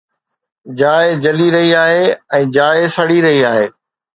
جاءِ 0.79 1.03
جلي 1.25 1.49
رهي 1.55 1.69
آهي 1.83 2.09
۽ 2.41 2.43
جاءِ 2.59 2.91
سڙي 2.99 3.23
رهي 3.27 3.45
آهي 3.53 3.71